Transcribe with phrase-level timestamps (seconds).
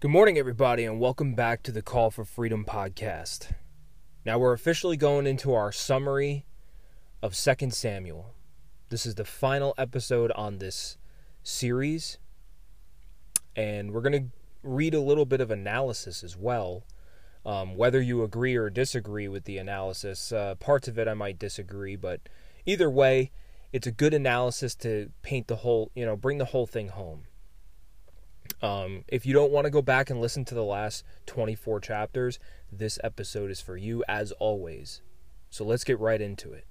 [0.00, 3.50] Good morning, everybody, and welcome back to the Call for Freedom podcast.
[4.24, 6.46] Now, we're officially going into our summary
[7.20, 8.32] of 2 Samuel.
[8.90, 10.98] This is the final episode on this
[11.42, 12.18] series,
[13.56, 14.30] and we're going to
[14.62, 16.84] read a little bit of analysis as well.
[17.44, 21.40] Um, whether you agree or disagree with the analysis, uh, parts of it I might
[21.40, 22.20] disagree, but
[22.64, 23.32] either way,
[23.72, 27.24] it's a good analysis to paint the whole, you know, bring the whole thing home.
[28.60, 32.38] Um, if you don't want to go back and listen to the last 24 chapters,
[32.72, 35.00] this episode is for you as always.
[35.50, 36.64] So let's get right into it.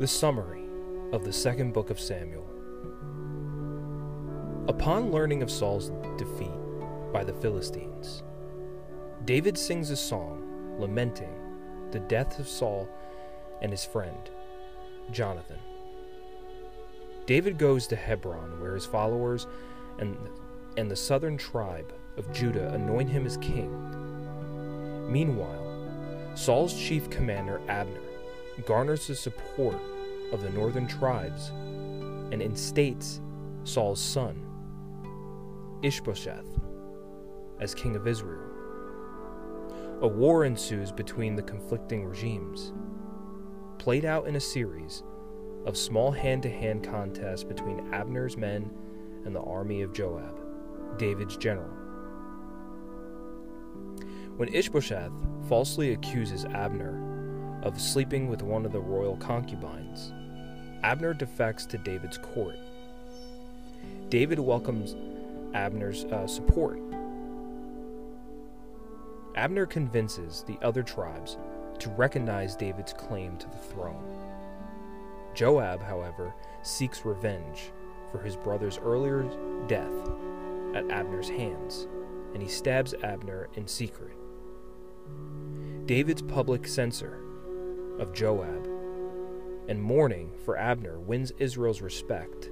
[0.00, 0.61] The summary
[1.12, 2.46] of the second book of Samuel.
[4.66, 6.48] Upon learning of Saul's defeat
[7.12, 8.22] by the Philistines,
[9.26, 11.28] David sings a song lamenting
[11.90, 12.88] the death of Saul
[13.60, 14.30] and his friend,
[15.10, 15.58] Jonathan.
[17.26, 19.46] David goes to Hebron, where his followers
[19.98, 20.16] and,
[20.78, 23.70] and the southern tribe of Judah anoint him as king.
[25.12, 28.00] Meanwhile, Saul's chief commander, Abner,
[28.64, 29.76] garners the support
[30.32, 31.50] of the northern tribes
[32.32, 33.20] and instates
[33.64, 34.42] Saul's son,
[35.82, 36.58] Ishbosheth,
[37.60, 38.48] as king of Israel.
[40.00, 42.72] A war ensues between the conflicting regimes,
[43.78, 45.04] played out in a series
[45.66, 48.70] of small hand to hand contests between Abner's men
[49.24, 50.40] and the army of Joab,
[50.98, 51.70] David's general.
[54.36, 55.12] When Ishbosheth
[55.48, 60.12] falsely accuses Abner of sleeping with one of the royal concubines,
[60.82, 62.56] Abner defects to David's court.
[64.08, 64.96] David welcomes
[65.54, 66.80] Abner's uh, support.
[69.36, 71.36] Abner convinces the other tribes
[71.78, 74.04] to recognize David's claim to the throne.
[75.34, 77.70] Joab, however, seeks revenge
[78.10, 79.22] for his brother's earlier
[79.68, 80.10] death
[80.74, 81.86] at Abner's hands,
[82.34, 84.16] and he stabs Abner in secret.
[85.86, 87.20] David's public censor
[87.98, 88.71] of Joab
[89.68, 92.50] and mourning for Abner wins Israel's respect,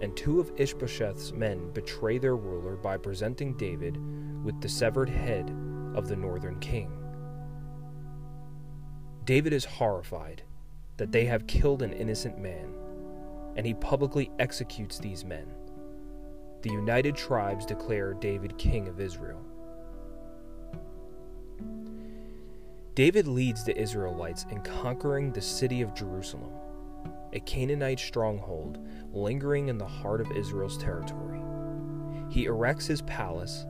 [0.00, 3.98] and two of Ishbosheth's men betray their ruler by presenting David
[4.44, 5.54] with the severed head
[5.94, 6.90] of the northern king.
[9.24, 10.42] David is horrified
[10.96, 12.74] that they have killed an innocent man,
[13.56, 15.46] and he publicly executes these men.
[16.62, 19.40] The united tribes declare David king of Israel.
[22.96, 26.52] David leads the Israelites in conquering the city of Jerusalem,
[27.32, 31.40] a Canaanite stronghold lingering in the heart of Israel's territory.
[32.30, 33.64] He erects his palace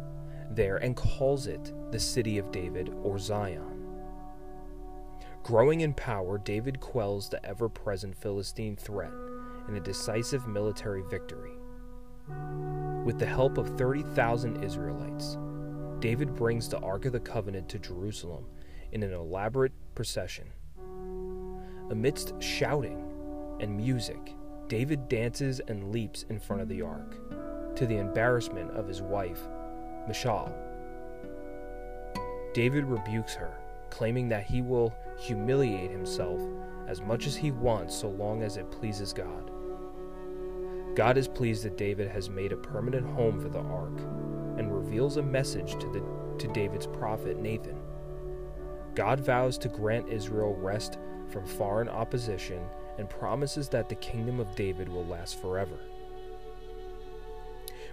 [0.50, 3.86] there and calls it the City of David or Zion.
[5.42, 9.12] Growing in power, David quells the ever present Philistine threat
[9.68, 11.52] in a decisive military victory.
[13.04, 15.36] With the help of 30,000 Israelites,
[16.00, 18.46] David brings the Ark of the Covenant to Jerusalem
[18.92, 20.46] in an elaborate procession.
[21.90, 23.04] Amidst shouting
[23.60, 24.34] and music,
[24.68, 27.16] David dances and leaps in front of the ark,
[27.76, 29.40] to the embarrassment of his wife,
[30.06, 30.54] Michal.
[32.54, 33.52] David rebukes her,
[33.90, 36.40] claiming that he will humiliate himself
[36.88, 39.50] as much as he wants so long as it pleases God.
[40.96, 43.98] God is pleased that David has made a permanent home for the ark
[44.58, 46.02] and reveals a message to, the,
[46.38, 47.79] to David's prophet Nathan.
[49.00, 50.98] God vows to grant Israel rest
[51.30, 52.60] from foreign opposition
[52.98, 55.78] and promises that the kingdom of David will last forever.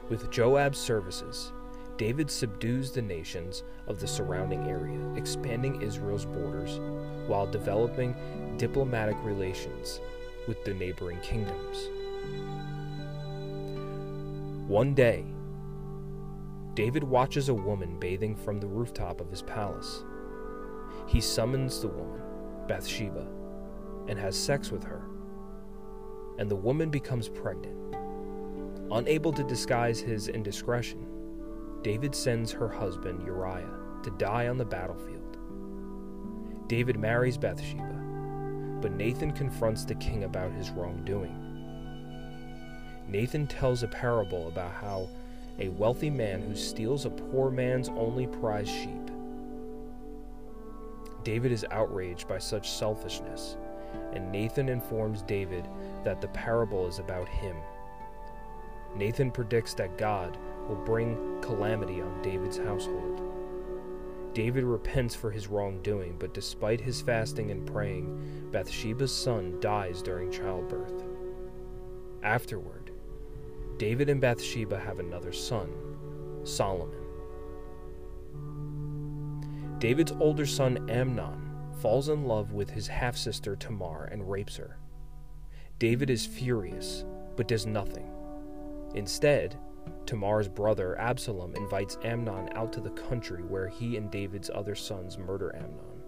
[0.09, 1.53] With Joab's services,
[1.95, 6.81] David subdues the nations of the surrounding area, expanding Israel's borders
[7.25, 8.13] while developing
[8.57, 10.01] diplomatic relations
[10.45, 11.87] with the neighboring kingdoms.
[14.67, 15.23] One day,
[16.73, 20.03] David watches a woman bathing from the rooftop of his palace.
[21.07, 22.21] He summons the woman,
[22.67, 23.25] Bathsheba,
[24.09, 25.03] and has sex with her.
[26.37, 27.95] And the woman becomes pregnant.
[28.91, 31.07] Unable to disguise his indiscretion,
[31.81, 33.69] David sends her husband Uriah
[34.03, 35.37] to die on the battlefield.
[36.67, 41.43] David marries Bathsheba, but Nathan confronts the king about his wrongdoing.
[43.07, 45.09] Nathan tells a parable about how
[45.59, 49.09] a wealthy man who steals a poor man's only prized sheep
[51.27, 53.57] David is outraged by such selfishness
[54.13, 55.67] and Nathan informs David
[56.05, 57.57] that the parable is about him.
[58.95, 60.37] Nathan predicts that God
[60.69, 63.21] will bring calamity on David's household.
[64.33, 70.31] David repents for his wrongdoing, but despite his fasting and praying, Bathsheba's son dies during
[70.31, 71.03] childbirth.
[72.23, 72.91] Afterward,
[73.75, 75.67] David and Bathsheba have another son,
[76.45, 77.06] Solomon.
[79.79, 81.51] David's older son Amnon
[81.81, 84.77] falls in love with his half sister Tamar and rapes her.
[85.77, 88.11] David is furious, but does nothing.
[88.95, 89.55] Instead,
[90.07, 95.17] Tamar's brother Absalom invites Amnon out to the country where he and David's other sons
[95.17, 96.01] murder Amnon.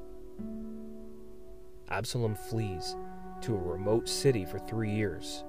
[1.89, 2.95] Absalom flees
[3.41, 5.43] to a remote city for three years,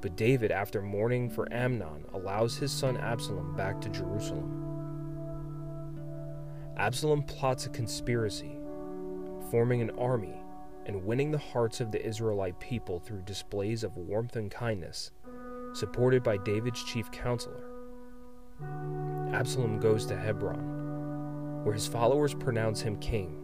[0.00, 4.71] but David, after mourning for Amnon, allows his son Absalom back to Jerusalem.
[6.76, 8.58] Absalom plots a conspiracy,
[9.50, 10.40] forming an army
[10.86, 15.10] and winning the hearts of the Israelite people through displays of warmth and kindness,
[15.74, 17.64] supported by David's chief counselor.
[19.32, 23.38] Absalom goes to Hebron, where his followers pronounce him king.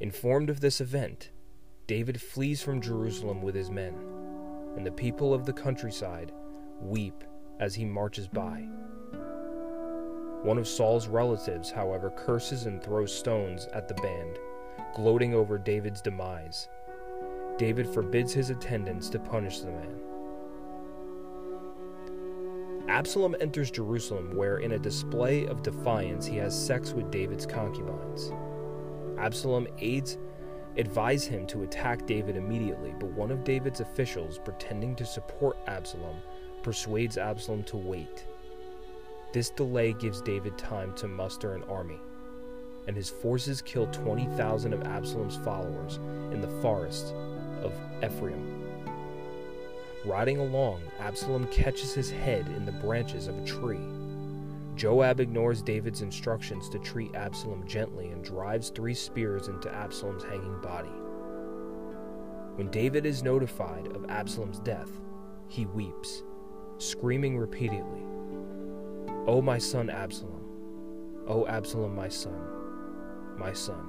[0.00, 1.30] Informed of this event,
[1.86, 3.94] David flees from Jerusalem with his men,
[4.76, 6.32] and the people of the countryside
[6.80, 7.24] weep
[7.60, 8.66] as he marches by.
[10.42, 14.38] One of Saul's relatives, however, curses and throws stones at the band,
[14.94, 16.68] gloating over David's demise.
[17.58, 20.00] David forbids his attendants to punish the man.
[22.88, 28.32] Absalom enters Jerusalem, where, in a display of defiance, he has sex with David's concubines.
[29.18, 30.18] Absalom aides
[30.76, 36.16] advise him to attack David immediately, but one of David's officials, pretending to support Absalom,
[36.62, 38.26] persuades Absalom to wait.
[39.32, 41.98] This delay gives David time to muster an army,
[42.86, 45.96] and his forces kill 20,000 of Absalom's followers
[46.32, 47.14] in the forest
[47.62, 47.72] of
[48.04, 48.62] Ephraim.
[50.04, 53.80] Riding along, Absalom catches his head in the branches of a tree.
[54.74, 60.60] Joab ignores David's instructions to treat Absalom gently and drives three spears into Absalom's hanging
[60.60, 60.92] body.
[62.56, 64.90] When David is notified of Absalom's death,
[65.48, 66.22] he weeps,
[66.76, 68.02] screaming repeatedly,
[69.24, 70.44] O my son Absalom,
[71.28, 72.40] O Absalom, my son,
[73.38, 73.86] my son,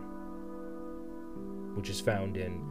[1.73, 2.61] which is found in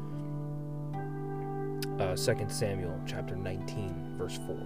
[1.98, 4.56] uh, 2 Samuel chapter 19, verse 4.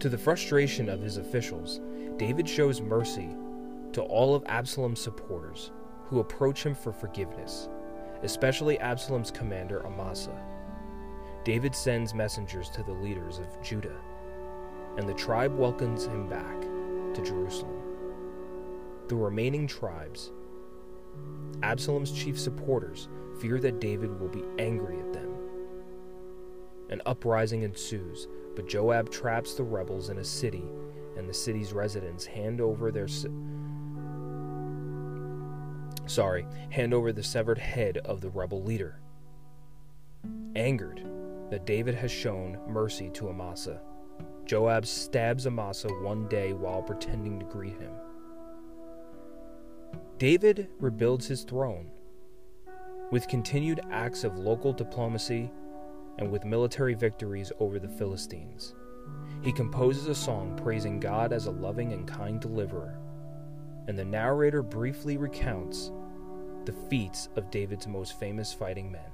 [0.00, 1.80] To the frustration of his officials,
[2.18, 3.30] David shows mercy
[3.94, 5.70] to all of Absalom's supporters
[6.04, 7.70] who approach him for forgiveness,
[8.24, 10.38] especially Absalom's commander Amasa
[11.44, 13.96] David sends messengers to the leaders of Judah,
[14.96, 16.60] and the tribe welcomes him back
[17.14, 17.80] to Jerusalem.
[19.08, 20.32] The remaining tribes,
[21.62, 23.08] Absalom's chief supporters,
[23.40, 25.34] fear that David will be angry at them.
[26.90, 30.64] An uprising ensues, but Joab traps the rebels in a city,
[31.16, 33.08] and the city's residents hand over their
[36.06, 38.98] sorry, hand over the severed head of the rebel leader.
[40.56, 41.00] Angered,
[41.50, 43.80] that David has shown mercy to Amasa.
[44.46, 47.92] Joab stabs Amasa one day while pretending to greet him.
[50.18, 51.90] David rebuilds his throne.
[53.10, 55.50] With continued acts of local diplomacy
[56.18, 58.74] and with military victories over the Philistines,
[59.42, 62.98] he composes a song praising God as a loving and kind deliverer,
[63.88, 65.90] and the narrator briefly recounts
[66.66, 69.10] the feats of David's most famous fighting men.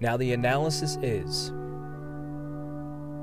[0.00, 1.50] Now, the analysis is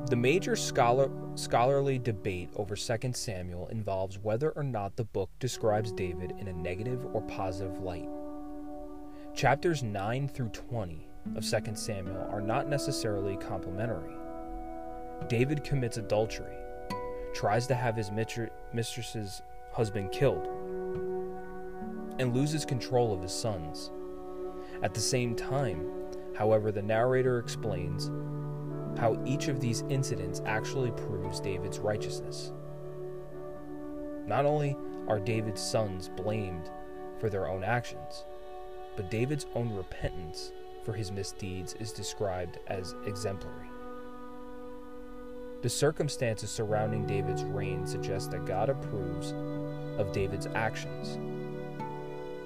[0.10, 5.92] the major scholar, scholarly debate over 2 Samuel involves whether or not the book describes
[5.94, 8.10] David in a negative or positive light.
[9.34, 14.14] Chapters 9 through 20 of 2 Samuel are not necessarily complimentary.
[15.30, 16.58] David commits adultery,
[17.34, 19.42] tries to have his mistress's
[19.72, 20.46] husband killed,
[22.20, 23.92] and loses control of his sons.
[24.84, 26.05] At the same time,
[26.36, 28.12] However, the narrator explains
[29.00, 32.52] how each of these incidents actually proves David's righteousness.
[34.26, 34.76] Not only
[35.08, 36.70] are David's sons blamed
[37.20, 38.26] for their own actions,
[38.96, 40.52] but David's own repentance
[40.84, 43.68] for his misdeeds is described as exemplary.
[45.62, 49.34] The circumstances surrounding David's reign suggest that God approves
[49.98, 51.18] of David's actions.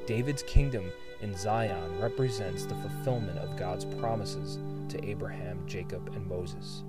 [0.05, 4.59] David's kingdom in Zion represents the fulfillment of God's promises
[4.89, 6.83] to Abraham, Jacob, and Moses.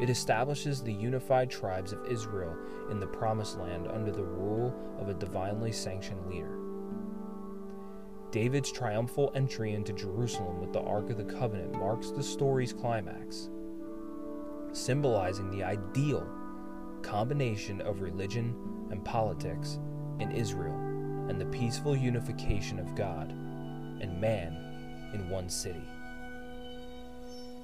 [0.00, 2.56] It establishes the unified tribes of Israel
[2.90, 6.58] in the Promised Land under the rule of a divinely sanctioned leader.
[8.30, 13.48] David's triumphal entry into Jerusalem with the Ark of the Covenant marks the story's climax,
[14.72, 16.26] symbolizing the ideal
[17.02, 18.54] combination of religion
[18.90, 19.78] and politics
[20.20, 20.87] in Israel
[21.28, 25.82] and the peaceful unification of God and man in one city.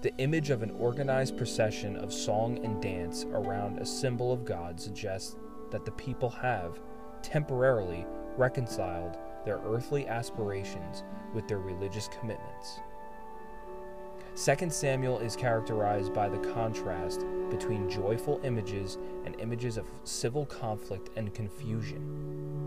[0.02, 4.78] The image of an organized procession of song and dance around a symbol of God
[4.78, 5.36] suggests
[5.70, 6.78] that the people have
[7.22, 8.06] temporarily
[8.36, 12.80] reconciled their earthly aspirations with their religious commitments.
[14.36, 21.10] 2 Samuel is characterized by the contrast between joyful images and images of civil conflict
[21.16, 22.63] and confusion.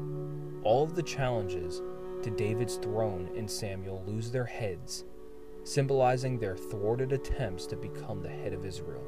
[0.67, 1.81] All of the challenges
[2.24, 5.05] to David's throne and Samuel lose their heads
[5.63, 9.05] symbolizing their thwarted attempts to become the head of Israel.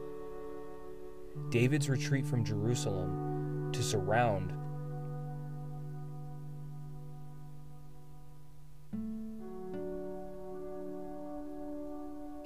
[1.49, 4.53] David's retreat from Jerusalem to surround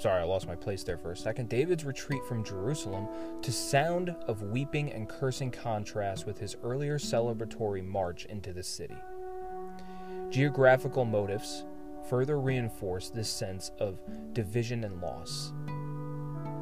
[0.03, 1.47] Sorry, I lost my place there for a second.
[1.47, 3.07] David's retreat from Jerusalem
[3.41, 8.97] to sound of weeping and cursing contrast with his earlier celebratory march into the city.
[10.29, 11.63] Geographical motifs
[12.09, 13.97] further reinforce this sense of
[14.33, 15.53] division and loss.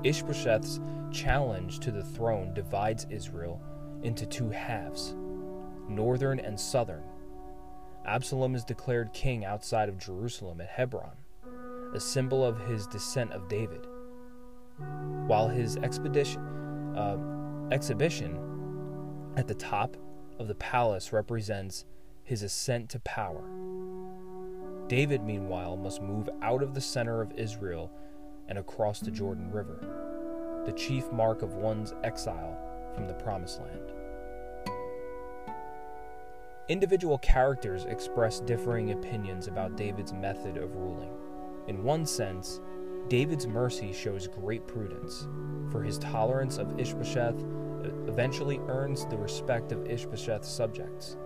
[0.03, 0.79] Ishbosheth's
[1.11, 3.59] challenge to the throne divides Israel
[4.03, 5.15] into two halves,
[5.89, 7.01] northern and southern.
[8.05, 11.17] Absalom is declared king outside of Jerusalem at Hebron,
[11.93, 13.85] a symbol of his descent of David,
[15.27, 16.41] while his expedition,
[16.95, 17.17] uh,
[17.71, 18.37] exhibition
[19.37, 19.97] at the top
[20.39, 21.85] of the palace represents
[22.23, 23.43] his ascent to power.
[24.87, 27.91] David, meanwhile, must move out of the center of Israel
[28.47, 29.79] and across the Jordan River,
[30.65, 32.57] the chief mark of one's exile
[32.93, 33.93] from the Promised Land.
[36.67, 41.20] Individual characters express differing opinions about David's method of ruling.
[41.67, 42.59] In one sense,
[43.07, 45.27] David's mercy shows great prudence,
[45.71, 47.43] for his tolerance of Ishbosheth
[48.07, 51.17] eventually earns the respect of Ishbosheth's subjects.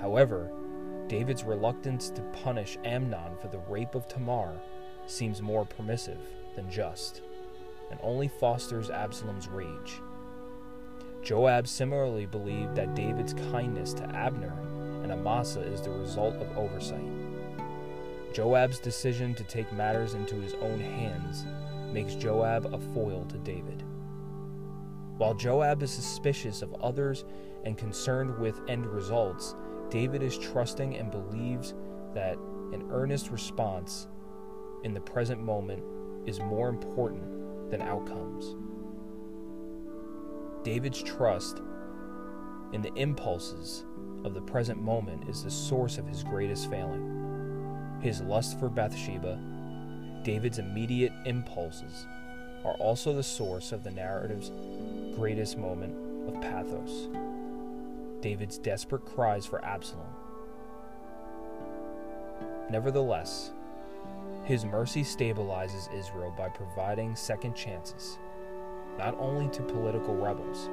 [0.00, 0.50] However,
[1.08, 4.60] David's reluctance to punish Amnon for the rape of Tamar
[5.06, 6.20] seems more permissive
[6.56, 7.22] than just,
[7.90, 10.00] and only fosters Absalom's rage.
[11.22, 14.52] Joab similarly believed that David's kindness to Abner
[15.02, 17.04] and Amasa is the result of oversight.
[18.34, 21.46] Joab's decision to take matters into his own hands
[21.92, 23.84] makes Joab a foil to David.
[25.18, 27.24] While Joab is suspicious of others
[27.64, 29.54] and concerned with end results,
[29.88, 31.74] David is trusting and believes
[32.12, 32.36] that
[32.72, 34.08] an earnest response
[34.82, 35.84] in the present moment
[36.26, 38.56] is more important than outcomes.
[40.64, 41.62] David's trust
[42.72, 43.84] in the impulses
[44.24, 47.23] of the present moment is the source of his greatest failing.
[48.04, 49.38] His lust for Bathsheba,
[50.24, 52.06] David's immediate impulses,
[52.62, 54.50] are also the source of the narrative's
[55.16, 55.96] greatest moment
[56.28, 57.08] of pathos.
[58.20, 60.04] David's desperate cries for Absalom.
[62.68, 63.52] Nevertheless,
[64.44, 68.18] his mercy stabilizes Israel by providing second chances,
[68.98, 70.68] not only to political rebels,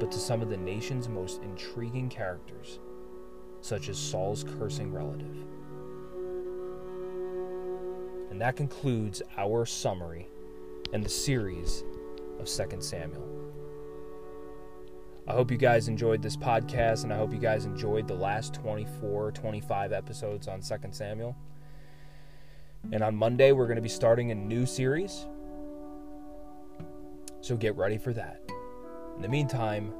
[0.00, 2.80] but to some of the nation's most intriguing characters,
[3.60, 5.46] such as Saul's cursing relative.
[8.30, 10.28] And that concludes our summary
[10.92, 11.84] and the series
[12.38, 13.28] of 2 Samuel.
[15.26, 18.54] I hope you guys enjoyed this podcast, and I hope you guys enjoyed the last
[18.54, 21.36] 24, 25 episodes on 2 Samuel.
[22.92, 25.26] And on Monday, we're going to be starting a new series.
[27.42, 28.40] So get ready for that.
[29.16, 29.92] In the meantime,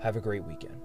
[0.00, 0.80] have a great weekend.